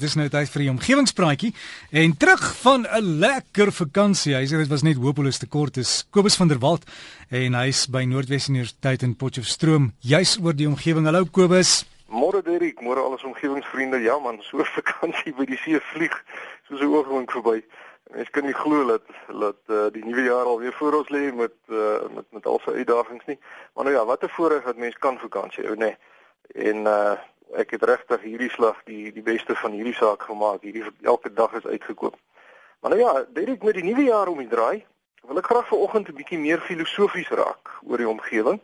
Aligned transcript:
Dis 0.00 0.14
nou 0.16 0.24
tyd 0.32 0.48
vir 0.48 0.62
die 0.62 0.70
omgewingspraatjie 0.72 1.50
en 2.00 2.14
terug 2.16 2.40
van 2.62 2.86
'n 2.88 3.18
lekker 3.20 3.68
vakansie. 3.72 4.34
Hy 4.34 4.46
sê 4.48 4.56
dit 4.56 4.68
was 4.68 4.82
net 4.82 4.96
hopeloos 4.96 5.38
te 5.38 5.46
kort. 5.46 5.74
Dis 5.74 6.06
Kobus 6.10 6.36
van 6.36 6.48
der 6.48 6.58
Walt 6.58 6.84
en 7.28 7.54
hy's 7.54 7.86
by 7.86 8.04
Noordwes 8.04 8.48
Universiteit 8.48 9.02
in 9.02 9.14
Potchefstroom 9.14 9.92
juis 10.00 10.38
oor 10.40 10.54
die 10.56 10.66
omgewing. 10.66 11.04
Hallo 11.04 11.24
Kobus. 11.24 11.84
Môre 12.08 12.42
Derek, 12.42 12.80
môre 12.80 13.00
al 13.00 13.12
ons 13.12 13.24
omgewingsvriende. 13.24 14.00
Ja 14.00 14.18
man, 14.18 14.40
so 14.40 14.64
vakansie 14.80 15.34
by 15.36 15.44
die 15.44 15.58
see 15.58 15.80
vlieg 15.92 16.16
soos 16.68 16.80
'n 16.80 16.88
oogwink 16.88 17.30
verby. 17.30 17.60
Mens 18.14 18.30
kan 18.30 18.44
nie 18.44 18.56
glo 18.56 18.86
dat 18.86 19.04
dat 19.28 19.60
uh, 19.68 19.92
die 19.92 20.04
nuwe 20.04 20.22
jaar 20.22 20.48
alweer 20.48 20.72
voor 20.72 20.94
ons 20.94 21.08
lê 21.08 21.28
met 21.34 21.52
uh, 21.68 22.08
met 22.14 22.24
met 22.32 22.46
al 22.46 22.60
sy 22.64 22.70
uitdagings 22.70 23.26
nie. 23.26 23.38
Maar 23.74 23.84
nou 23.84 23.96
ja, 23.96 24.04
wat 24.04 24.24
'n 24.24 24.32
voorreg 24.32 24.64
dat 24.64 24.76
mens 24.76 24.96
kan 24.98 25.18
vakansie 25.18 25.66
hou, 25.66 25.76
nê. 25.76 25.92
Nee. 25.92 25.96
En 26.72 26.76
uh 26.76 27.12
ek 27.56 27.70
het 27.70 27.82
regtig 27.82 28.22
hierdie 28.22 28.50
slag 28.50 28.78
die 28.84 29.12
die 29.12 29.22
beste 29.22 29.54
van 29.54 29.72
hierdie 29.72 29.94
saak 29.94 30.22
gemaak. 30.22 30.62
Hierdie 30.62 30.84
elke 31.02 31.32
dag 31.32 31.52
is 31.52 31.66
uitgekoop. 31.66 32.16
Maar 32.80 32.90
nou 32.90 33.02
ja, 33.02 33.24
direk 33.28 33.62
met 33.62 33.74
die 33.74 33.84
nuwe 33.84 34.02
jaar 34.02 34.28
om 34.28 34.38
die 34.38 34.48
draai, 34.48 34.84
wil 35.28 35.38
ek 35.38 35.50
graag 35.50 35.68
vanoggend 35.68 36.08
'n 36.08 36.14
bietjie 36.14 36.38
meer 36.38 36.60
filosofies 36.60 37.28
raak 37.28 37.68
oor 37.84 37.96
die 37.96 38.08
omgewing 38.08 38.60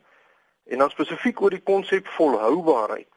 en 0.64 0.78
dan 0.78 0.90
spesifiek 0.90 1.40
oor 1.40 1.50
die 1.50 1.62
konsep 1.62 2.06
volhoubaarheid. 2.08 3.08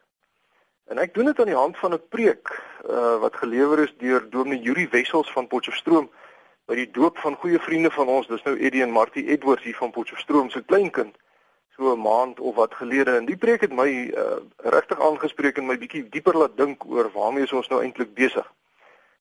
En 0.90 0.98
ek 0.98 1.14
doen 1.14 1.26
dit 1.26 1.40
aan 1.40 1.52
die 1.52 1.56
hand 1.56 1.78
van 1.78 1.94
'n 1.94 2.08
preek 2.10 2.50
uh, 2.90 3.18
wat 3.20 3.36
gelewer 3.36 3.80
is 3.80 3.94
deur 3.98 4.30
Dominee 4.30 4.62
Yuri 4.62 4.88
Wessels 4.90 5.32
van 5.32 5.48
Potchefstroom 5.48 6.10
by 6.66 6.76
die 6.76 6.92
doop 6.92 7.18
van 7.18 7.36
goeie 7.36 7.60
vriende 7.60 7.92
van 7.92 8.08
ons, 8.08 8.28
dis 8.28 8.44
nou 8.44 8.60
Eddie 8.60 8.82
en 8.82 8.92
Martie 8.92 9.28
Edwards 9.28 9.64
hier 9.64 9.76
van 9.76 9.92
Potchefstroom 9.92 10.50
se 10.50 10.64
kleinkind 10.64 11.16
so 11.80 11.96
'n 11.96 12.02
maand 12.02 12.40
of 12.40 12.56
wat 12.56 12.74
gelede. 12.74 13.16
En 13.16 13.26
die 13.26 13.38
preek 13.38 13.62
het 13.62 13.74
my 13.74 13.90
uh, 13.90 14.24
regtig 14.58 15.02
aangespreek 15.02 15.58
en 15.58 15.66
my 15.66 15.78
bietjie 15.78 16.10
dieper 16.10 16.38
laat 16.38 16.58
dink 16.58 16.84
oor 16.86 17.12
waarmee 17.14 17.56
ons 17.56 17.68
nou 17.68 17.82
eintlik 17.82 18.14
besig. 18.14 18.48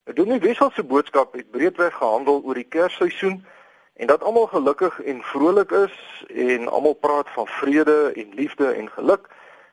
Ek 0.03 0.15
doen 0.15 0.27
nie 0.27 0.39
Wessel 0.39 0.71
se 0.73 0.83
boodskap 0.83 1.33
het 1.33 1.51
breedweg 1.51 1.93
gehandel 1.93 2.41
oor 2.43 2.53
die 2.53 2.67
Kersseisoen 2.69 3.45
en 3.93 4.07
dat 4.07 4.23
almal 4.23 4.47
gelukkig 4.47 5.01
en 5.01 5.23
vrolik 5.23 5.71
is 5.71 5.95
en 6.27 6.67
almal 6.67 6.93
praat 6.93 7.29
van 7.29 7.47
vrede 7.47 8.11
en 8.15 8.33
liefde 8.33 8.71
en 8.71 8.89
geluk. 8.89 9.29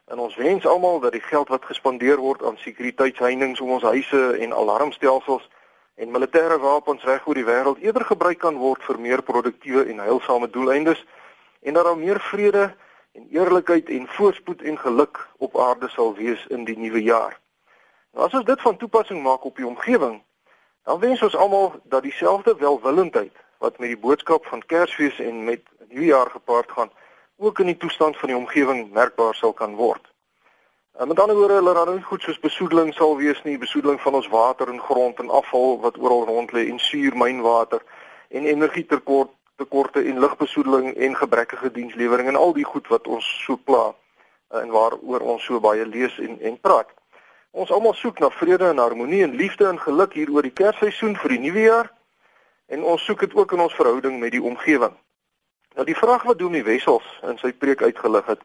En 0.07 0.19
ons 0.19 0.37
wens 0.37 0.67
almal 0.67 1.01
dat 1.01 1.13
die 1.13 1.27
geld 1.27 1.49
wat 1.49 1.65
gespandeer 1.65 2.17
word 2.17 2.45
aan 2.45 2.57
sekuriteitsheininge 2.57 3.63
om 3.63 3.71
ons 3.71 3.83
huise 3.83 4.37
en 4.39 4.53
alarmstelsels 4.53 5.49
en 5.95 6.11
militêre 6.11 6.59
wapens 6.59 7.05
reg 7.05 7.27
oor 7.27 7.35
die 7.35 7.49
wêreld 7.51 7.79
eerder 7.83 8.05
gebruik 8.05 8.39
kan 8.39 8.57
word 8.57 8.83
vir 8.83 9.01
meer 9.01 9.23
produktiewe 9.23 9.85
en 9.85 9.99
heilsame 9.99 10.51
doeleindes 10.51 11.05
en 11.67 11.75
dat 11.75 11.85
daar 11.85 11.99
meer 11.99 12.21
vrede 12.21 12.75
en 13.13 13.27
eerlikheid 13.31 13.89
en 13.89 14.07
voorspoed 14.07 14.63
en 14.63 14.79
geluk 14.79 15.29
op 15.37 15.59
aarde 15.61 15.89
sal 15.89 16.15
wees 16.15 16.47
in 16.47 16.65
die 16.65 16.79
nuwe 16.79 17.03
jaar. 17.03 17.41
Nou 18.13 18.27
as 18.27 18.35
ons 18.39 18.45
dit 18.45 18.61
van 18.61 18.77
toepassing 18.77 19.23
maak 19.23 19.45
op 19.45 19.57
die 19.57 19.67
omgewing, 19.67 20.23
dan 20.85 21.01
wens 21.01 21.23
ons 21.23 21.37
almal 21.37 21.73
dat 21.85 22.03
dieselfde 22.03 22.55
welwillendheid 22.57 23.35
wat 23.59 23.79
met 23.79 23.89
die 23.89 23.99
boodskap 23.99 24.47
van 24.47 24.63
Kersfees 24.67 25.19
en 25.19 25.45
met 25.45 25.63
Nuwejaar 25.89 26.31
gepaard 26.31 26.71
gaan, 26.71 26.91
ook 27.37 27.59
in 27.59 27.67
die 27.67 27.77
toestand 27.77 28.17
van 28.17 28.29
die 28.29 28.39
omgewing 28.39 28.93
merkbaar 28.93 29.35
sal 29.35 29.53
kan 29.53 29.75
word. 29.75 30.13
En 30.97 31.09
met 31.09 31.21
ander 31.21 31.37
woorde, 31.37 31.55
hulle 31.55 31.73
raai 31.73 31.95
nie 31.95 32.03
goed 32.03 32.23
soos 32.23 32.39
besoedeling 32.41 32.95
sal 32.95 33.17
wees 33.17 33.43
nie, 33.43 33.59
besoedeling 33.59 34.01
van 34.01 34.15
ons 34.15 34.29
water 34.29 34.69
en 34.69 34.81
grond 34.81 35.19
en 35.19 35.31
afval 35.31 35.81
wat 35.81 35.99
oral 35.99 36.25
rond 36.25 36.53
lê 36.53 36.69
en 36.71 36.79
suurmynwater 36.79 37.83
en 38.29 38.45
energietekort 38.45 39.36
tekorte 39.57 40.03
en 40.03 40.19
lugbesoedeling 40.19 40.95
en 40.95 41.17
gebrekkige 41.17 41.71
dienslewering 41.73 42.29
en 42.29 42.37
al 42.37 42.53
die 42.53 42.65
goed 42.65 42.89
wat 42.93 43.07
ons 43.07 43.27
so 43.45 43.57
pla 43.57 43.85
eh, 43.91 44.61
en 44.61 44.71
waaroor 44.71 45.21
ons 45.21 45.45
so 45.45 45.61
baie 45.61 45.87
lees 45.87 46.19
en 46.19 46.41
en 46.41 46.61
praat. 46.61 46.91
Ons 47.51 47.73
almal 47.73 47.95
soek 47.97 48.19
na 48.21 48.31
vrede 48.31 48.69
en 48.69 48.83
harmonie 48.83 49.23
en 49.25 49.37
liefde 49.37 49.69
en 49.69 49.81
geluk 49.81 50.13
hier 50.13 50.31
oor 50.31 50.45
die 50.45 50.53
Kersseisoen 50.53 51.17
vir 51.17 51.37
die 51.37 51.43
nuwe 51.49 51.63
jaar 51.69 51.93
en 52.69 52.85
ons 52.85 53.05
soek 53.05 53.25
dit 53.25 53.35
ook 53.35 53.53
in 53.53 53.65
ons 53.65 53.79
verhouding 53.79 54.19
met 54.21 54.35
die 54.35 54.43
omgewing. 54.43 54.93
Nou 55.77 55.87
die 55.89 55.97
vraag 55.97 56.27
wat 56.29 56.39
Dominee 56.39 56.67
Wessels 56.67 57.07
in 57.29 57.41
sy 57.41 57.53
preek 57.53 57.83
uitgelig 57.83 58.27
het 58.27 58.45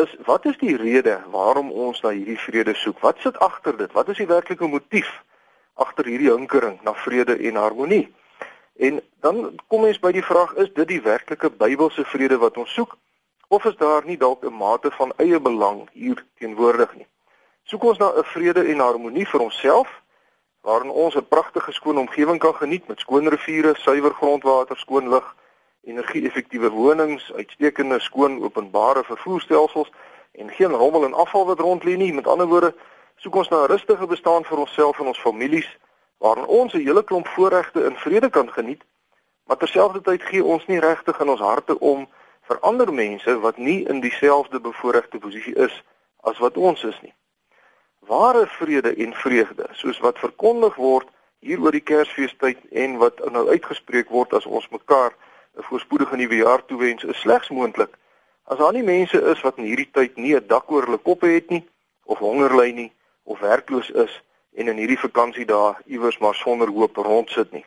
is 0.00 0.14
wat 0.26 0.46
is 0.48 0.56
die 0.58 0.76
rede 0.76 1.18
waarom 1.30 1.70
ons 1.70 2.00
na 2.00 2.14
hierdie 2.16 2.38
vrede 2.40 2.74
soek? 2.74 2.98
Wat 3.04 3.18
sit 3.20 3.38
agter 3.38 3.76
dit? 3.76 3.92
Wat 3.92 4.08
is 4.08 4.16
die 4.16 4.26
werklike 4.26 4.66
motief 4.66 5.10
agter 5.74 6.08
hierdie 6.08 6.32
hinkering 6.32 6.78
na 6.82 6.94
vrede 7.04 7.36
en 7.36 7.60
harmonie? 7.60 8.06
En 8.76 9.02
dan 9.20 9.58
kom 9.68 9.80
mens 9.80 9.98
by 9.98 10.12
die 10.12 10.24
vraag 10.24 10.54
is 10.54 10.72
dit 10.72 10.88
die 10.88 11.02
werklike 11.02 11.50
Bybelse 11.50 12.04
vrede 12.04 12.38
wat 12.38 12.56
ons 12.56 12.72
soek 12.72 12.96
of 13.48 13.64
is 13.64 13.76
daar 13.76 14.04
nie 14.04 14.16
dalk 14.16 14.44
'n 14.44 14.54
mate 14.56 14.90
van 14.90 15.12
eie 15.16 15.40
belang 15.40 15.88
hier 15.92 16.24
teenwoordig 16.38 16.94
nie? 16.94 17.06
Soek 17.62 17.82
ons 17.82 17.98
na 17.98 18.08
'n 18.16 18.24
vrede 18.24 18.64
en 18.64 18.78
harmonie 18.78 19.28
vir 19.28 19.40
onsself 19.40 20.02
waarin 20.60 20.90
ons 20.90 21.14
'n 21.16 21.28
pragtige 21.28 21.72
skoon 21.72 21.98
omgewing 21.98 22.38
kan 22.38 22.54
geniet 22.54 22.86
met 22.86 23.00
skoon 23.00 23.28
riviere, 23.28 23.74
suiwer 23.74 24.14
grondwater, 24.14 24.76
skoon 24.76 25.08
lug, 25.08 25.36
energie-effektiewe 25.84 26.70
wonings, 26.70 27.32
uitstekende 27.32 28.00
skoon 28.00 28.42
openbare 28.42 29.04
vervoerstelsels 29.04 29.90
en 30.32 30.50
geen 30.50 30.70
rommel 30.70 31.04
en 31.04 31.14
afval 31.14 31.46
wat 31.46 31.58
rond 31.58 31.84
lê 31.84 31.96
nie. 31.96 32.12
Met 32.12 32.26
ander 32.26 32.46
woorde, 32.46 32.74
soek 33.16 33.34
ons 33.34 33.48
na 33.48 33.62
'n 33.62 33.66
rustige 33.66 34.06
bestaan 34.06 34.44
vir 34.44 34.58
onsself 34.58 34.98
en 34.98 35.06
ons 35.06 35.20
families 35.20 35.78
waarin 36.22 36.46
ons 36.46 36.72
'n 36.74 36.84
hele 36.86 37.04
klomp 37.04 37.28
voorregte 37.28 37.84
in 37.84 37.96
vrede 37.96 38.30
kan 38.30 38.52
geniet, 38.52 38.82
maar 39.46 39.56
terselfdertyd 39.56 40.22
gee 40.22 40.44
ons 40.44 40.66
nie 40.66 40.80
regtig 40.80 41.20
in 41.20 41.28
ons 41.28 41.40
harte 41.40 41.78
om 41.78 42.08
vir 42.48 42.58
ander 42.60 42.92
mense 42.92 43.38
wat 43.40 43.56
nie 43.56 43.88
in 43.88 44.00
dieselfde 44.00 44.60
bevoorregte 44.60 45.18
posisie 45.18 45.54
is 45.54 45.82
as 46.20 46.38
wat 46.38 46.56
ons 46.56 46.84
is 46.84 47.00
nie. 47.02 47.14
Ware 47.98 48.46
vrede 48.46 48.94
en 48.94 49.12
vreugde, 49.14 49.66
soos 49.72 49.98
wat 49.98 50.18
verkondig 50.18 50.74
word 50.74 51.08
hier 51.38 51.60
oor 51.60 51.74
die 51.74 51.86
Kersfeestyd 51.90 52.58
en 52.70 52.96
wat 52.96 53.30
nou 53.30 53.48
uitgespreek 53.48 54.08
word 54.08 54.34
as 54.34 54.46
ons 54.46 54.68
mekaar 54.68 55.12
'n 55.58 55.62
voorspoedige 55.62 56.16
nuwe 56.16 56.36
jaar 56.36 56.64
toewens, 56.64 57.04
is 57.04 57.20
slegs 57.20 57.48
moontlik 57.48 57.98
as 58.44 58.58
daar 58.58 58.72
nie 58.72 58.82
mense 58.82 59.22
is 59.22 59.40
wat 59.40 59.56
in 59.56 59.64
hierdie 59.64 59.90
tyd 59.92 60.16
nie 60.16 60.34
'n 60.36 60.46
dak 60.46 60.70
oor 60.70 60.84
hulle 60.86 60.98
koppe 60.98 61.26
het 61.26 61.50
nie 61.50 61.64
of 62.04 62.18
honger 62.18 62.56
ly 62.56 62.70
nie 62.70 62.92
of 63.24 63.40
werkloos 63.40 63.90
is 63.90 64.22
en 64.54 64.68
in 64.68 64.76
hierdie 64.76 64.98
vakansiedae 64.98 65.74
iewers 65.86 66.18
maar 66.18 66.34
sonder 66.34 66.68
hoop 66.68 66.96
rondsit 66.96 67.52
nie. 67.52 67.64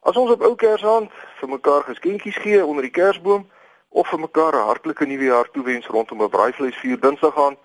As 0.00 0.16
ons 0.16 0.30
op 0.30 0.42
ou 0.42 0.54
Kersaand 0.54 1.12
vir 1.40 1.48
mekaar 1.48 1.82
geskenkies 1.88 2.36
gee 2.36 2.64
onder 2.64 2.84
die 2.84 2.92
Kersboom 2.92 3.46
of 3.88 4.08
vir 4.08 4.20
mekaar 4.20 4.54
'n 4.54 4.66
hartlike 4.68 5.06
nuwe 5.06 5.24
jaar 5.24 5.50
toewens 5.50 5.86
rondom 5.86 6.22
'n 6.22 6.28
braaivleisvuur 6.28 7.00
Dinsdag 7.00 7.34
gaan, 7.34 7.56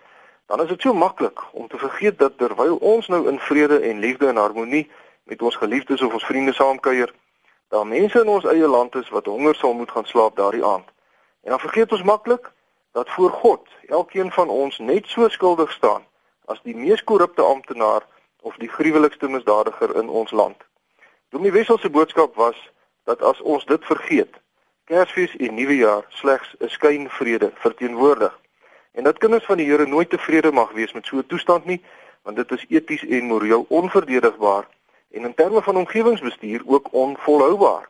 dan 0.48 0.62
is 0.62 0.70
dit 0.70 0.82
so 0.82 0.94
maklik 0.94 1.40
om 1.54 1.68
te 1.68 1.78
vergeet 1.78 2.20
dat 2.20 2.38
terwyl 2.38 2.76
ons 2.76 3.08
nou 3.08 3.28
in 3.28 3.40
vrede 3.40 3.80
en 3.80 4.00
liefde 4.00 4.28
en 4.28 4.36
harmonie 4.36 4.92
met 5.24 5.42
ons 5.42 5.56
geliefdes 5.56 6.02
of 6.02 6.14
ons 6.14 6.26
vriende 6.26 6.54
saamkuier, 6.54 7.14
daar 7.68 7.88
mense 7.88 8.22
in 8.22 8.28
ons 8.28 8.46
eie 8.46 8.68
land 8.68 8.96
is 8.96 9.10
wat 9.10 9.26
honger 9.26 9.56
sal 9.56 9.74
moet 9.74 9.92
gaan 9.92 10.06
slaap 10.06 10.36
daardie 10.36 10.66
aand. 10.66 10.88
En 11.44 11.50
dan 11.50 11.60
vergeet 11.60 11.92
ons 11.92 12.04
maklik 12.04 12.52
dat 12.92 13.10
voor 13.10 13.30
God 13.30 13.68
elkeen 13.88 14.32
van 14.32 14.50
ons 14.50 14.78
net 14.78 15.08
so 15.08 15.30
skuldig 15.30 15.72
staan 15.72 16.06
as 16.46 16.62
die 16.64 16.76
mees 16.76 17.04
korrupte 17.04 17.42
amptenaar 17.42 18.06
of 18.42 18.56
die 18.56 18.70
gruwelikste 18.70 19.28
misdadiger 19.28 19.96
in 19.96 20.10
ons 20.10 20.32
land. 20.32 20.58
Dominee 21.30 21.52
Wessel 21.52 21.78
se 21.78 21.90
boodskap 21.90 22.36
was 22.36 22.70
dat 23.04 23.22
as 23.22 23.42
ons 23.42 23.66
dit 23.66 23.86
vergeet, 23.86 24.40
Kersfees 24.86 25.36
en 25.36 25.54
Nuwejaar 25.54 26.06
slegs 26.10 26.56
'n 26.60 26.70
skynvrede 26.70 27.52
verteenwoordig 27.56 28.40
en 28.92 29.04
dat 29.04 29.18
kinders 29.18 29.46
van 29.46 29.58
die 29.58 29.70
Here 29.70 29.86
nooit 29.86 30.10
tevrede 30.10 30.52
mag 30.52 30.72
wees 30.72 30.94
met 30.94 31.06
so 31.06 31.18
'n 31.18 31.26
toestand 31.26 31.66
nie, 31.66 31.82
want 32.22 32.36
dit 32.38 32.52
is 32.52 32.66
eties 32.70 33.06
en 33.06 33.26
moreel 33.26 33.66
onverdedigbaar 33.70 34.68
en 35.12 35.24
in 35.24 35.34
terme 35.34 35.62
van 35.62 35.76
omgewingsbestuur 35.76 36.62
ook 36.66 36.88
onvolhoubaar. 36.92 37.90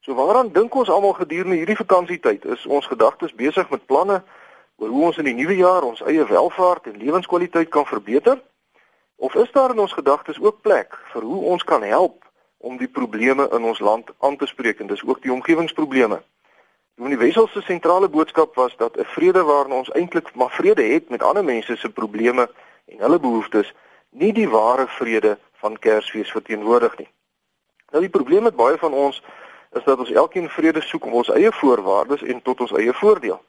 So 0.00 0.14
waaraan 0.14 0.52
dink 0.52 0.74
ons 0.74 0.90
almal 0.90 1.12
gedurende 1.12 1.56
hierdie 1.56 1.76
vakansietyd? 1.76 2.44
Is 2.44 2.66
ons 2.66 2.86
gedagtes 2.86 3.34
besig 3.34 3.70
met 3.70 3.86
planne 3.86 4.22
oor 4.76 4.88
hoe 4.88 5.04
ons 5.04 5.18
in 5.18 5.24
die 5.24 5.34
nuwe 5.34 5.56
jaar 5.56 5.82
ons 5.82 6.02
eie 6.02 6.24
welvaart 6.26 6.86
en 6.86 6.96
lewenskwaliteit 6.96 7.68
kan 7.68 7.86
verbeter? 7.86 8.40
Of 9.20 9.34
is 9.34 9.50
daar 9.52 9.70
in 9.70 9.78
ons 9.78 9.92
gedagtes 9.92 10.40
ook 10.40 10.60
plek 10.60 10.94
vir 11.12 11.22
hoe 11.22 11.44
ons 11.44 11.64
kan 11.64 11.82
help 11.82 12.24
om 12.56 12.76
die 12.78 12.88
probleme 12.88 13.48
in 13.50 13.64
ons 13.64 13.78
land 13.78 14.10
aan 14.18 14.36
te 14.36 14.46
spreek 14.46 14.80
en 14.80 14.86
dis 14.86 15.02
ook 15.02 15.22
die 15.22 15.32
omgewingsprobleme? 15.32 16.20
Die 16.98 17.18
Wessels 17.18 17.52
se 17.52 17.60
sentrale 17.66 18.08
boodskap 18.08 18.54
was 18.54 18.76
dat 18.76 18.96
'n 18.96 19.04
vrede 19.04 19.42
waarin 19.42 19.72
ons 19.72 19.90
eintlik 19.90 20.34
maar 20.34 20.50
vrede 20.50 20.82
het 20.82 21.08
met 21.08 21.22
ander 21.22 21.44
mense 21.44 21.76
se 21.76 21.90
probleme 21.90 22.50
en 22.86 22.98
hulle 22.98 23.18
behoeftes 23.18 23.74
nie 24.10 24.32
die 24.32 24.48
ware 24.48 24.86
vrede 24.86 25.38
van 25.52 25.78
Kersfees 25.78 26.30
verteenwoordig 26.30 26.98
nie. 26.98 27.08
Nou 27.90 28.02
die 28.02 28.10
probleem 28.10 28.42
met 28.42 28.56
baie 28.56 28.78
van 28.78 28.92
ons 28.92 29.22
is 29.72 29.84
dat 29.84 29.98
ons 29.98 30.10
elkeen 30.10 30.48
vrede 30.48 30.80
soek 30.80 31.04
om 31.04 31.12
ons 31.12 31.28
eie 31.28 31.52
voorwaardes 31.52 32.22
en 32.22 32.42
tot 32.42 32.60
ons 32.60 32.72
eie 32.72 32.94
voordeel. 32.94 33.40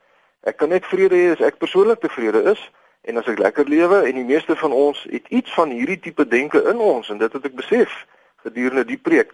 Ek 0.42 0.58
kan 0.58 0.70
net 0.70 0.86
vrede 0.86 1.16
hê 1.16 1.32
as 1.32 1.46
ek 1.46 1.58
persoonlik 1.58 2.00
tevrede 2.00 2.44
is 2.44 2.72
en 3.02 3.18
as 3.18 3.28
ek 3.32 3.40
lekker 3.40 3.70
lewe 3.70 4.02
en 4.08 4.16
die 4.16 4.28
meeste 4.28 4.56
van 4.56 4.72
ons 4.72 5.06
het 5.10 5.28
iets 5.28 5.54
van 5.54 5.70
hierdie 5.70 6.00
tipe 6.00 6.28
denke 6.28 6.62
in 6.70 6.78
ons 6.78 7.10
en 7.10 7.18
dit 7.18 7.34
het 7.34 7.46
ek 7.46 7.56
besef 7.56 8.06
gedurende 8.44 8.86
die 8.86 8.98
preek. 8.98 9.34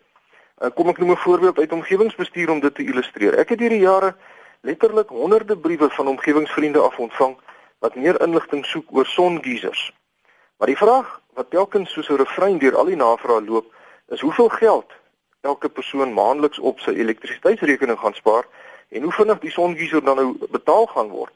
Uh, 0.61 0.69
kom 0.75 0.89
ek 0.89 0.97
noem 0.97 1.11
'n 1.11 1.23
voorbeeld 1.25 1.57
uit 1.59 1.71
omgewingsbestuur 1.71 2.49
om 2.49 2.59
dit 2.59 2.75
te 2.75 2.83
illustreer. 2.83 3.37
Ek 3.37 3.49
het 3.49 3.59
hierdie 3.59 3.83
jare 3.83 4.15
letterlik 4.61 5.09
honderde 5.09 5.57
briewe 5.57 5.89
van 5.89 6.07
omgewingsvriende 6.07 6.79
af 6.79 6.99
ontvang 6.99 7.35
wat 7.79 7.95
meer 7.95 8.21
inligting 8.21 8.65
soek 8.65 8.85
oor 8.89 9.05
songeisers. 9.05 9.91
Maar 10.57 10.67
die 10.67 10.77
vraag 10.77 11.21
wat 11.33 11.49
telkens 11.49 11.91
soos 11.91 12.09
'n 12.09 12.15
refrein 12.15 12.57
deur 12.57 12.75
al 12.75 12.85
die 12.85 12.95
navrae 12.95 13.41
loop, 13.41 13.73
is 14.07 14.21
hoeveel 14.21 14.49
geld 14.49 14.93
elke 15.41 15.69
persoon 15.69 16.13
maandeliks 16.13 16.59
op 16.59 16.79
sy 16.79 16.89
elektrisiteitsrekening 16.89 17.99
gaan 17.99 18.13
spaar 18.13 18.45
en 18.89 19.01
hoe 19.01 19.11
vinnig 19.11 19.39
die 19.39 19.51
songeyser 19.51 20.03
dan 20.03 20.15
nou 20.15 20.47
betaal 20.49 20.85
gaan 20.85 21.09
word. 21.09 21.33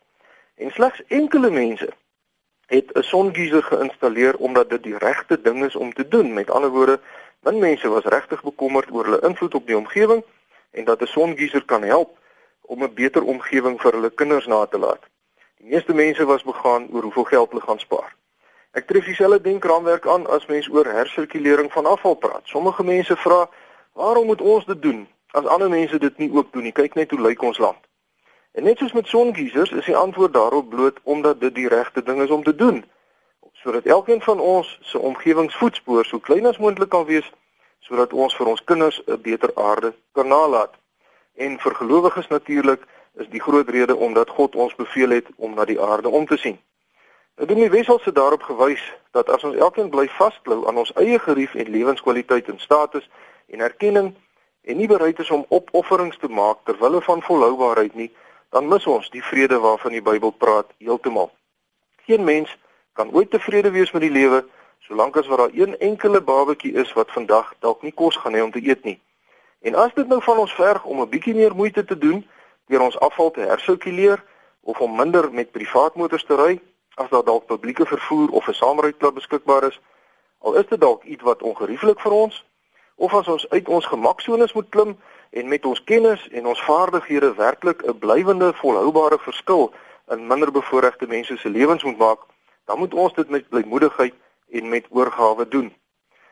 En 0.56 0.72
slegs 0.72 1.02
enkele 1.08 1.50
mense 1.50 1.90
het 2.70 2.92
'n 2.94 3.02
songeyser 3.02 3.64
geïnstalleer 3.64 4.36
omdat 4.36 4.70
dit 4.70 4.84
die 4.84 4.98
regte 4.98 5.42
ding 5.42 5.66
is 5.66 5.76
om 5.76 5.94
te 5.94 6.08
doen. 6.08 6.34
Met 6.34 6.50
ander 6.52 6.70
woorde, 6.70 7.00
min 7.42 7.60
mense 7.60 7.88
was 7.90 8.04
regtig 8.04 8.44
bekommerd 8.44 8.92
oor 8.92 9.04
hulle 9.04 9.22
invloed 9.22 9.54
op 9.54 9.68
die 9.68 9.78
omgewing 9.78 10.24
en 10.72 10.84
dat 10.86 11.02
'n 11.02 11.06
songeyser 11.06 11.66
kan 11.66 11.84
help 11.84 12.18
om 12.62 12.84
'n 12.84 12.94
beter 12.94 13.24
omgewing 13.24 13.82
vir 13.82 13.92
hulle 13.92 14.10
kinders 14.10 14.46
na 14.46 14.66
te 14.66 14.80
laat. 14.80 15.04
Die 15.58 15.70
meeste 15.70 15.94
mense 15.94 16.26
was 16.26 16.44
begaan 16.44 16.88
oor 16.92 17.02
hoeveel 17.02 17.24
geld 17.24 17.50
hulle 17.50 17.62
gaan 17.62 17.80
spaar. 17.80 18.16
Ek 18.72 18.88
tref 18.88 19.06
dieselfde 19.06 19.42
denkraamwerk 19.42 20.08
aan 20.08 20.28
as 20.28 20.46
mens 20.46 20.70
oor 20.70 20.86
hersirkulering 20.86 21.72
van 21.72 21.86
afval 21.86 22.14
praat. 22.14 22.42
Sommige 22.44 22.84
mense 22.84 23.16
vra, 23.18 23.50
"Waarom 23.94 24.26
moet 24.26 24.42
ons 24.42 24.66
dit 24.66 24.82
doen 24.82 25.08
as 25.32 25.46
ander 25.46 25.70
mense 25.70 26.00
dit 26.00 26.18
nie 26.18 26.34
ook 26.34 26.54
doen 26.54 26.64
nie? 26.64 26.72
Kyk 26.72 26.94
net 26.94 27.12
hoe 27.12 27.22
lyk 27.22 27.42
ons 27.42 27.58
land." 27.58 27.89
En 28.52 28.64
net 28.64 28.78
soos 28.78 28.94
met 28.94 29.08
songeisers 29.08 29.72
is 29.72 29.86
die 29.86 29.96
antwoord 29.96 30.34
daarop 30.34 30.70
bloot 30.70 31.00
omdat 31.04 31.40
dit 31.40 31.56
die 31.56 31.68
regte 31.68 32.04
ding 32.04 32.22
is 32.22 32.30
om 32.30 32.44
te 32.44 32.56
doen 32.56 32.86
sodat 33.54 33.86
elkeen 33.86 34.22
van 34.22 34.40
ons 34.40 34.78
se 34.82 35.00
omgewingsvoetspoor 35.00 36.06
so 36.06 36.20
klein 36.20 36.46
as 36.46 36.58
moontlik 36.58 36.90
kan 36.90 37.06
wees 37.06 37.32
sodat 37.80 38.14
ons 38.14 38.36
vir 38.36 38.48
ons 38.48 38.64
kinders 38.64 39.02
'n 39.06 39.22
beter 39.22 39.52
aarde 39.56 39.94
kan 40.12 40.28
nalat. 40.28 40.74
En 41.36 41.60
vir 41.60 41.76
gelowiges 41.76 42.28
natuurlik 42.28 42.82
is 43.14 43.30
die 43.30 43.42
groot 43.42 43.70
rede 43.70 43.96
omdat 43.96 44.30
God 44.30 44.56
ons 44.56 44.76
beveel 44.76 45.10
het 45.10 45.28
om 45.36 45.54
na 45.54 45.66
die 45.66 45.82
aarde 45.82 46.10
om 46.10 46.26
te 46.26 46.38
sien. 46.38 46.60
Nou 47.36 47.48
doen 47.48 47.58
die 47.58 47.70
wessels 47.70 48.04
se 48.04 48.12
daarop 48.12 48.42
gewys 48.42 48.84
dat 49.12 49.30
as 49.30 49.44
ons 49.44 49.56
elkeen 49.56 49.90
bly 49.90 50.08
vasklou 50.08 50.68
aan 50.68 50.78
ons 50.78 50.94
eie 50.94 51.20
gerief 51.20 51.56
en 51.56 51.70
lewenskwaliteit 51.70 52.48
en 52.48 52.60
status 52.60 53.10
en 53.48 53.60
erkenning 53.60 54.16
en 54.62 54.78
nie 54.78 54.88
bereid 54.88 55.20
is 55.20 55.32
om 55.32 55.46
opofferings 55.48 56.18
te 56.18 56.28
maak 56.28 56.58
ter 56.64 56.78
wille 56.80 57.02
van 57.02 57.22
volhoubaarheid 57.22 57.96
nie, 57.96 58.12
dan 58.50 58.68
mis 58.68 58.86
ons 58.88 59.10
die 59.10 59.24
vrede 59.24 59.60
waarvan 59.60 59.92
die 59.92 60.02
Bybel 60.02 60.32
praat 60.32 60.72
heeltemal. 60.78 61.32
Geen 62.06 62.24
mens 62.24 62.58
kan 62.94 63.12
ooit 63.14 63.32
tevrede 63.32 63.72
wees 63.72 63.92
met 63.92 64.02
die 64.02 64.12
lewe 64.12 64.46
solank 64.80 65.18
as 65.18 65.28
wat 65.28 65.38
daar 65.38 65.54
een 65.54 65.78
enkele 65.78 66.22
babatjie 66.22 66.74
is 66.74 66.94
wat 66.94 67.12
vandag 67.12 67.54
dalk 67.60 67.82
nie 67.82 67.94
kos 67.94 68.18
gaan 68.18 68.34
hê 68.34 68.42
om 68.42 68.52
te 68.52 68.64
eet 68.64 68.84
nie. 68.84 69.00
En 69.62 69.76
as 69.76 69.94
dit 69.94 70.08
nou 70.08 70.22
van 70.24 70.38
ons 70.38 70.54
verg 70.54 70.84
om 70.84 71.02
'n 71.02 71.10
bietjie 71.10 71.36
meer 71.36 71.56
moeite 71.56 71.86
te 71.86 71.98
doen 71.98 72.28
deur 72.68 72.82
ons 72.82 73.00
afval 73.00 73.32
te 73.32 73.42
hersirkuleer 73.42 74.24
of 74.62 74.80
om 74.80 74.96
minder 74.96 75.34
met 75.34 75.52
privaat 75.52 75.96
motors 75.96 76.26
te 76.26 76.36
ry 76.36 76.60
as 76.96 77.10
daar 77.10 77.24
dalk 77.24 77.46
publieke 77.46 77.86
vervoer 77.86 78.30
of 78.30 78.48
'n 78.48 78.54
saamryklub 78.54 79.14
beskikbaar 79.14 79.64
is, 79.64 79.80
al 80.40 80.54
is 80.54 80.68
dit 80.68 80.82
dalk 80.82 81.04
iets 81.04 81.24
wat 81.24 81.42
ongerieflik 81.42 82.00
vir 82.00 82.12
ons, 82.12 82.46
of 82.96 83.14
as 83.14 83.28
ons 83.28 83.50
uit 83.50 83.68
ons 83.68 83.86
gemaksones 83.86 84.54
moet 84.54 84.70
klim 84.70 84.98
en 85.30 85.48
met 85.48 85.66
ons 85.66 85.84
kennis 85.84 86.28
en 86.30 86.46
ons 86.46 86.64
vaardighede 86.64 87.34
werklik 87.34 87.82
'n 87.86 87.98
blywende 87.98 88.54
volhoubare 88.54 89.20
verskil 89.20 89.74
in 90.08 90.28
minderbevoorregte 90.28 91.08
mense 91.08 91.38
se 91.38 91.50
lewens 91.50 91.84
moet 91.84 91.98
maak, 91.98 92.20
dan 92.66 92.78
moet 92.78 92.94
ons 92.94 93.14
dit 93.14 93.30
met 93.30 93.50
blymoedigheid 93.50 94.14
en 94.52 94.70
met 94.70 94.86
oorgawe 94.90 95.48
doen. 95.48 95.74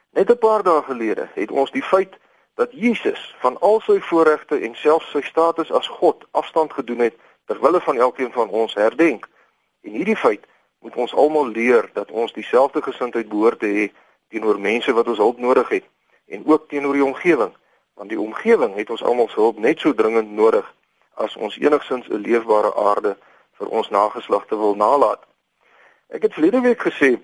Net 0.09 0.29
'n 0.29 0.37
paar 0.37 0.63
dae 0.63 0.83
gelede 0.83 1.29
het 1.33 1.51
ons 1.51 1.71
die 1.71 1.83
feit 1.83 2.17
dat 2.55 2.69
Jesus 2.71 3.35
van 3.39 3.59
al 3.59 3.79
sy 3.79 3.99
voorregte 3.99 4.59
en 4.59 4.75
selfs 4.75 5.11
sy 5.11 5.21
status 5.21 5.71
as 5.71 5.87
God 5.87 6.25
afstand 6.31 6.73
gedoen 6.73 6.99
het 6.99 7.15
ter 7.45 7.59
wille 7.61 7.81
van 7.81 7.97
elkeen 7.97 8.31
van 8.31 8.49
ons 8.49 8.73
herdenk. 8.73 9.27
En 9.81 9.91
hierdie 9.91 10.15
feit 10.15 10.47
moet 10.79 10.95
ons 10.95 11.13
almal 11.13 11.47
leer 11.47 11.89
dat 11.93 12.11
ons 12.11 12.33
dieselfde 12.33 12.81
gesindheid 12.81 13.29
behoort 13.29 13.59
te 13.59 13.69
hê 13.77 13.85
teenoor 14.29 14.59
mense 14.59 14.93
wat 14.93 15.07
ons 15.07 15.17
hulp 15.17 15.37
nodig 15.37 15.69
het 15.69 15.85
en 16.25 16.43
ook 16.45 16.69
teenoor 16.69 16.93
die 16.93 17.05
omgewing, 17.05 17.53
want 17.97 18.09
die 18.09 18.19
omgewing 18.19 18.75
het 18.75 18.89
ons 18.89 19.03
almal 19.03 19.29
se 19.29 19.39
hulp 19.41 19.57
net 19.59 19.79
so 19.79 19.93
dringend 19.93 20.31
nodig 20.31 20.65
as 21.13 21.35
ons 21.35 21.57
enigsins 21.57 22.07
'n 22.09 22.21
leefbare 22.21 22.75
aarde 22.75 23.17
vir 23.57 23.67
ons 23.67 23.89
nageslagte 23.89 24.57
wil 24.57 24.75
nalat. 24.75 25.21
Ek 26.07 26.21
het 26.21 26.33
verlede 26.33 26.61
week 26.61 26.81
gesê 26.81 27.17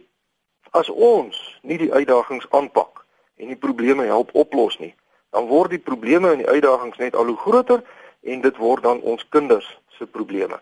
as 0.71 0.89
ons 0.89 1.59
nie 1.61 1.77
die 1.77 1.93
uitdagings 1.93 2.47
aanpak 2.49 3.05
en 3.37 3.47
die 3.47 3.55
probleme 3.65 4.03
help 4.03 4.29
oplos 4.33 4.79
nie, 4.79 4.95
dan 5.29 5.45
word 5.45 5.69
die 5.69 5.85
probleme 5.89 6.31
en 6.31 6.41
die 6.41 6.49
uitdagings 6.49 6.97
net 6.97 7.15
al 7.15 7.25
hoe 7.25 7.37
groter 7.37 7.83
en 8.21 8.41
dit 8.41 8.57
word 8.57 8.83
dan 8.83 9.01
ons 9.01 9.25
kinders 9.29 9.79
se 9.97 10.05
probleme. 10.05 10.59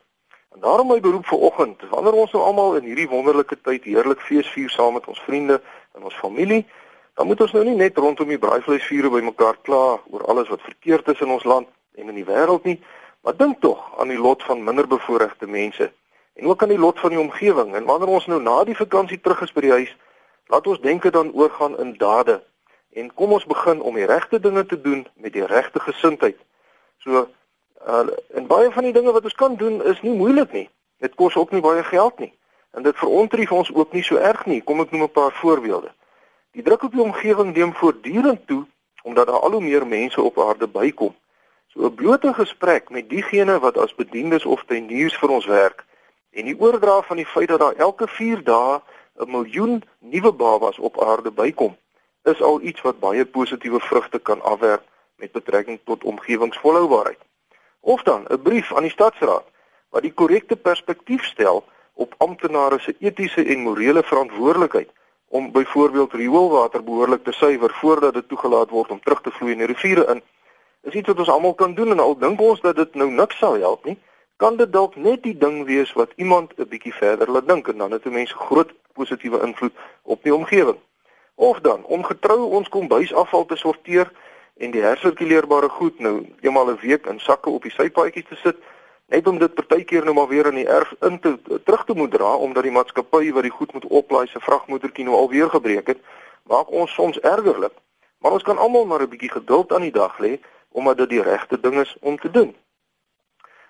En 0.52 0.60
daarom 0.60 0.88
my 0.88 1.00
beroep 1.00 1.26
vir 1.26 1.40
oggend, 1.40 1.84
wanneer 1.90 2.14
ons 2.14 2.32
nou 2.32 2.44
almal 2.44 2.76
in 2.76 2.84
hierdie 2.84 3.08
wonderlike 3.10 3.56
tyd 3.62 3.84
heerlik 3.84 4.20
feesvier 4.20 4.70
saam 4.70 4.94
met 4.94 5.08
ons 5.08 5.20
vriende 5.20 5.62
en 5.96 6.04
ons 6.04 6.16
familie, 6.20 6.66
dan 7.14 7.28
moet 7.28 7.42
ons 7.42 7.52
nou 7.52 7.64
nie 7.66 7.76
net 7.76 7.98
rondom 7.98 8.28
die 8.28 8.40
braaivleisvuure 8.40 9.10
bymekaar 9.10 9.58
kla 9.68 10.00
oor 10.10 10.26
alles 10.32 10.50
wat 10.50 10.62
verkeerd 10.62 11.08
is 11.08 11.20
in 11.20 11.32
ons 11.32 11.44
land 11.44 11.68
en 11.96 12.10
in 12.10 12.16
die 12.16 12.28
wêreld 12.28 12.64
nie, 12.64 12.80
maar 13.22 13.36
dink 13.38 13.60
tog 13.62 13.82
aan 14.00 14.08
die 14.14 14.20
lot 14.20 14.44
van 14.44 14.64
minderbevoorregte 14.64 15.48
mense 15.48 15.92
en 16.34 16.48
ook 16.48 16.62
aan 16.62 16.72
die 16.74 16.80
lot 16.80 17.00
van 17.00 17.10
die 17.10 17.20
omgewing. 17.20 17.76
En 17.76 17.86
wanneer 17.86 18.08
ons 18.08 18.26
nou 18.26 18.42
na 18.42 18.64
die 18.64 18.76
vakansie 18.76 19.20
terug 19.20 19.42
is 19.42 19.52
by 19.54 19.62
die 19.62 19.72
huis, 19.72 19.92
laat 20.48 20.68
ons 20.68 20.82
denke 20.82 21.12
dan 21.12 21.34
oorgaan 21.34 21.78
in 21.80 21.94
dade 22.00 22.40
en 22.92 23.14
kom 23.14 23.32
ons 23.32 23.46
begin 23.46 23.82
om 23.82 23.96
die 23.96 24.08
regte 24.08 24.40
dinge 24.40 24.66
te 24.66 24.82
doen 24.82 25.06
met 25.16 25.34
die 25.34 25.46
regte 25.46 25.80
gesindheid. 25.80 26.38
So 27.04 27.28
uh, 27.88 28.08
en 28.34 28.48
baie 28.48 28.72
van 28.72 28.88
die 28.88 28.96
dinge 28.96 29.12
wat 29.12 29.24
ons 29.24 29.38
kan 29.38 29.56
doen 29.56 29.84
is 29.84 30.02
nie 30.02 30.16
moeilik 30.16 30.52
nie. 30.52 30.70
Dit 31.00 31.16
kos 31.16 31.36
ook 31.36 31.52
nie 31.52 31.62
baie 31.62 31.84
geld 31.84 32.20
nie. 32.20 32.34
En 32.72 32.84
dit 32.84 32.98
verontrief 32.98 33.52
ons 33.52 33.72
ook 33.74 33.94
nie 33.94 34.04
so 34.04 34.16
erg 34.16 34.46
nie. 34.46 34.62
Kom 34.62 34.80
ek 34.80 34.92
noem 34.92 35.04
'n 35.08 35.12
paar 35.12 35.32
voorbeelde. 35.40 35.92
Die 36.52 36.64
druk 36.64 36.84
op 36.84 36.92
die 36.92 37.02
omgewing 37.02 37.56
neem 37.56 37.74
voortdurend 37.74 38.48
toe 38.48 38.66
omdat 39.04 39.28
daar 39.28 39.40
al 39.40 39.52
hoe 39.52 39.62
meer 39.62 39.88
mense 39.88 40.22
op 40.22 40.40
aarde 40.40 40.68
bykom. 40.68 41.16
So 41.68 41.86
'n 41.86 41.96
blote 41.96 42.34
gesprek 42.34 42.90
met 42.90 43.10
diegene 43.10 43.60
wat 43.60 43.78
as 43.78 43.96
bediendes 43.96 44.46
of 44.46 44.64
tuiniers 44.64 45.18
vir 45.18 45.30
ons 45.30 45.46
werk 45.46 45.86
En 46.32 46.48
die 46.48 46.60
oordra 46.60 47.02
van 47.02 47.20
die 47.20 47.26
feit 47.26 47.48
dat 47.48 47.60
daar 47.60 47.76
elke 47.76 48.08
4 48.08 48.44
dae 48.44 48.80
'n 49.20 49.32
miljoen 49.32 49.84
nuwe 50.00 50.32
babas 50.32 50.78
op 50.80 51.02
aarde 51.04 51.32
bykom, 51.32 51.78
is 52.24 52.42
al 52.42 52.62
iets 52.62 52.82
wat 52.82 53.00
baie 53.00 53.26
positiewe 53.26 53.80
vrugte 53.80 54.20
kan 54.20 54.42
afwerp 54.42 54.84
met 55.16 55.32
betrekking 55.32 55.80
tot 55.84 56.04
omgewingsvolhoubaarheid. 56.04 57.20
Of 57.80 58.04
dan 58.04 58.26
'n 58.30 58.42
brief 58.42 58.74
aan 58.76 58.88
die 58.88 58.92
stadsraad 58.92 59.46
wat 59.90 60.02
die 60.02 60.14
korrekte 60.14 60.56
perspektief 60.56 61.24
stel 61.24 61.64
op 61.94 62.16
amptenare 62.18 62.80
se 62.80 62.96
etiese 63.00 63.44
en 63.44 63.60
morele 63.60 64.04
verantwoordelikheid 64.04 64.90
om 65.32 65.52
byvoorbeeld 65.52 66.14
rioolwater 66.14 66.84
behoorlik 66.84 67.24
te 67.24 67.32
suiwer 67.32 67.72
voordat 67.74 68.14
dit 68.14 68.28
toegelaat 68.28 68.70
word 68.70 68.92
om 68.92 69.00
terug 69.00 69.22
te 69.22 69.32
vloei 69.32 69.52
in 69.52 69.64
die 69.64 69.68
riviere 69.68 70.06
in. 70.12 70.22
Is 70.82 70.94
iets 70.94 71.08
wat 71.08 71.20
ons 71.24 71.30
almal 71.30 71.54
kan 71.54 71.74
doen 71.74 71.92
en 71.92 72.00
al 72.00 72.18
dink 72.18 72.42
ons 72.42 72.60
dat 72.62 72.76
dit 72.76 72.96
nou 73.00 73.08
niks 73.12 73.38
sal 73.38 73.56
help 73.64 73.86
nie, 73.88 73.98
kan 74.36 74.58
dit 74.60 74.72
dalk 74.74 74.96
net 74.96 75.24
die 75.24 75.38
ding 75.38 75.64
wees 75.66 75.94
wat 75.94 76.12
iemand 76.16 76.52
'n 76.58 76.68
bietjie 76.68 76.94
verder 76.94 77.32
laat 77.32 77.48
dink 77.48 77.68
en 77.68 77.78
dan 77.78 77.92
het 77.92 78.06
'n 78.06 78.14
mens 78.14 78.34
groot 78.34 78.72
positiewe 78.94 79.42
invloed 79.42 79.74
op 80.04 80.24
die 80.24 80.36
omgewing. 80.36 80.78
Of 81.36 81.60
dan 81.60 81.84
om 81.84 82.04
getrou 82.04 82.42
ons 82.58 82.70
kombuisafval 82.70 83.46
te 83.46 83.56
sorteer 83.56 84.12
en 84.58 84.72
die 84.72 84.82
hersirkuleerbare 84.82 85.70
goed 85.70 86.00
nou 86.00 86.28
eenmal 86.42 86.70
'n 86.70 86.80
week 86.82 87.06
in 87.06 87.20
sakke 87.20 87.50
op 87.50 87.64
die 87.64 87.72
sypaadjies 87.72 88.28
te 88.28 88.36
sit, 88.36 88.58
net 89.12 89.28
om 89.28 89.38
dit 89.40 89.54
partykeer 89.54 90.06
nou 90.08 90.16
maar 90.16 90.28
weer 90.28 90.48
in 90.48 90.62
die 90.62 90.68
erf 90.68 90.94
in 91.08 91.20
te 91.20 91.36
terug 91.66 91.84
te 91.86 91.94
moet 91.94 92.12
dra 92.12 92.32
omdat 92.36 92.64
die 92.64 92.72
maatskappy 92.72 93.32
wat 93.36 93.44
die 93.44 93.52
goed 93.52 93.74
moet 93.76 93.88
oplaai 94.00 94.28
se 94.32 94.40
vragmotorkie 94.40 95.04
nou 95.04 95.18
alweer 95.18 95.52
gebreek 95.52 95.92
het, 95.92 96.00
maak 96.48 96.72
ons 96.72 96.94
soms 96.96 97.20
ergerlik. 97.20 97.76
Maar 98.24 98.38
ons 98.38 98.48
kan 98.48 98.58
almal 98.58 98.86
maar 98.86 99.04
'n 99.04 99.10
bietjie 99.10 99.32
geduld 99.32 99.74
aan 99.74 99.88
die 99.88 99.92
dag 99.92 100.18
lê 100.20 100.40
omdat 100.72 100.98
dit 100.98 101.10
die 101.10 101.22
regte 101.22 101.60
ding 101.60 101.80
is 101.80 101.96
om 102.00 102.18
te 102.20 102.32
doen. 102.32 102.56